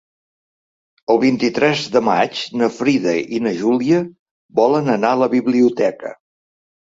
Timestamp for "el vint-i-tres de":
1.15-2.01